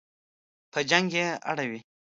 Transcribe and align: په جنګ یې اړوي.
په 0.71 0.79
جنګ 0.89 1.07
یې 1.17 1.27
اړوي. 1.51 1.79